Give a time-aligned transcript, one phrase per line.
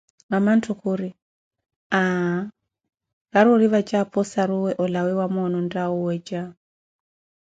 [0.29, 1.09] Mamawe khuri:
[1.99, 2.39] aaah,
[3.31, 6.41] kari ori vadje aphô ossaruwe olawe wa moone ontha wuwedja